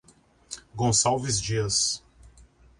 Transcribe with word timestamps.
Gonçalves 0.75 1.39
Dias 1.39 2.01